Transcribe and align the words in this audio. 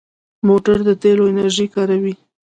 موټر 0.47 0.77
د 0.87 0.89
تېلو 1.01 1.23
انرژي 1.31 1.67
کاروي. 1.75 2.13